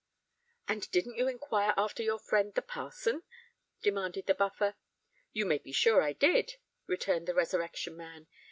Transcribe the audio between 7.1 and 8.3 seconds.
the Resurrection Man.